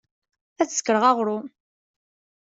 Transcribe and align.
Ad 0.61 0.69
sekreɣ 0.69 1.03
aɣṛum. 1.11 1.45